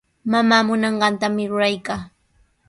[0.31, 2.01] Mamaa munanqantami ruraykaa.